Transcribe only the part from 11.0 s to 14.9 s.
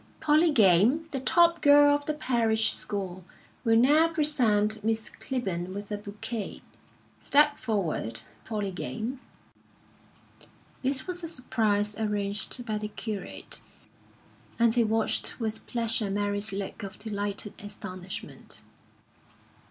was a surprise arranged by the curate, and he